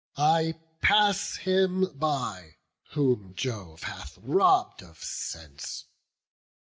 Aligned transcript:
I 0.17 0.55
pass 0.81 1.35
him 1.35 1.95
by, 1.95 2.55
whom 2.93 3.35
Jove 3.35 3.83
hath 3.83 4.17
robb'd 4.17 4.81
of 4.81 4.97
sense. 5.03 5.85